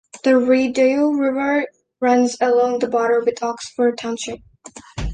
[0.23, 1.67] The Rideau River
[1.99, 4.39] runs along the border with Oxford Township.